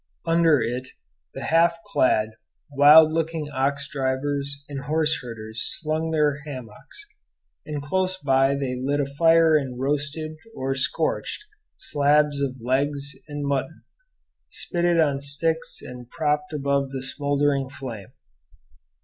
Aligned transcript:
Under 0.25 0.59
it 0.63 0.87
the 1.35 1.43
half 1.43 1.77
clad, 1.85 2.31
wild 2.71 3.11
looking 3.11 3.51
ox 3.51 3.87
drivers 3.87 4.63
and 4.67 4.85
horse 4.85 5.19
herders 5.21 5.61
slung 5.63 6.09
their 6.09 6.39
hammocks; 6.43 7.05
and 7.67 7.83
close 7.83 8.17
by 8.17 8.55
they 8.55 8.75
lit 8.75 8.99
a 8.99 9.05
fire 9.05 9.55
and 9.55 9.79
roasted, 9.79 10.37
or 10.55 10.73
scorched, 10.73 11.45
slabs 11.77 12.41
and 12.41 12.59
legs 12.61 13.13
of 13.15 13.21
mutton, 13.43 13.83
spitted 14.49 14.99
on 14.99 15.21
sticks 15.21 15.83
and 15.83 16.09
propped 16.09 16.51
above 16.51 16.89
the 16.89 17.03
smouldering 17.03 17.69
flame. 17.69 18.11